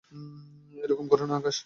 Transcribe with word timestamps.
এরকম 0.73 1.05
করোনা, 1.07 1.35
আকাশ। 1.37 1.57